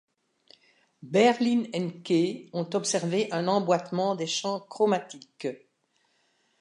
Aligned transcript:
Berlin 1.03 1.65
et 1.73 2.01
Kay 2.01 2.49
ont 2.53 2.67
observé 2.73 3.31
un 3.31 3.47
emboîtement 3.47 4.15
des 4.15 4.25
champs 4.25 4.61
chromatiques. 4.61 5.47